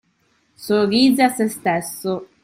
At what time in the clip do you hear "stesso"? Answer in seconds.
1.47-2.27